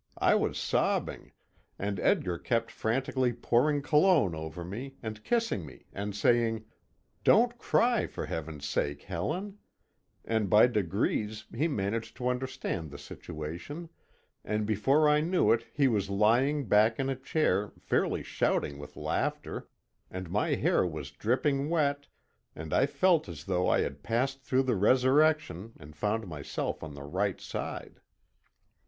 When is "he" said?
11.55-11.67, 15.71-15.87